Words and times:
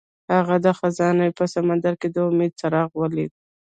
هغه 0.35 0.55
د 0.65 0.67
خزان 0.79 1.17
په 1.37 1.43
سمندر 1.53 1.93
کې 2.01 2.07
د 2.11 2.17
امید 2.29 2.51
څراغ 2.59 2.89
ولید. 3.01 3.31